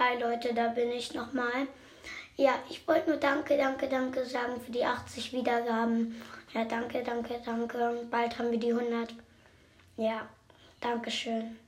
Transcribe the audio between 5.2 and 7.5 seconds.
Wiedergaben. Ja, danke, danke,